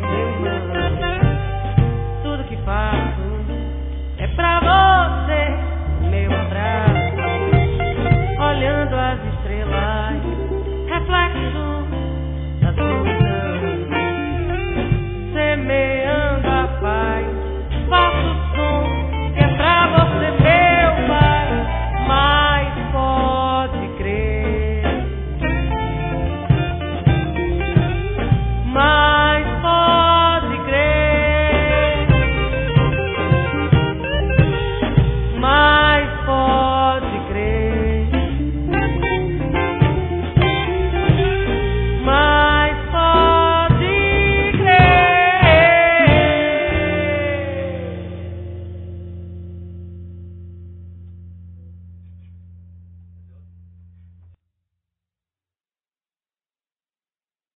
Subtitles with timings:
[0.00, 0.21] que